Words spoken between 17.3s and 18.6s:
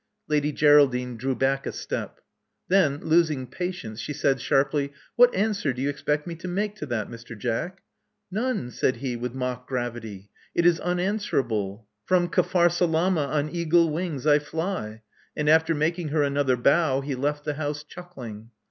the house chuckling.